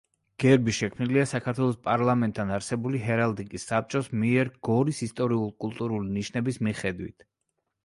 გერბი 0.43 0.73
შექმნილია 0.77 1.25
საქართველოს 1.31 1.77
პარლამენტთან 1.87 2.53
არსებული 2.55 3.03
ჰერალდიკის 3.05 3.67
საბჭოს 3.73 4.11
მიერ 4.25 4.53
გორის 4.71 5.05
ისტორიულ-კულტურული 5.11 6.13
ნიშნების 6.19 6.61
მიხედვით. 6.71 7.31